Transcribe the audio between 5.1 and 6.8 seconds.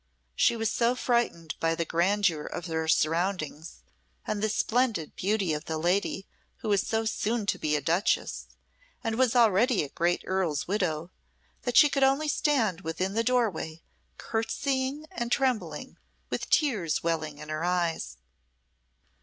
beauty of the lady who